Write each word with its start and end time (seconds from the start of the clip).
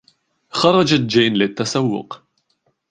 خرجت 0.49 1.01
جين 1.07 1.33
للتسوق. 1.33 2.21